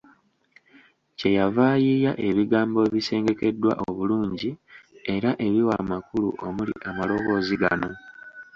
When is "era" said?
5.13-5.31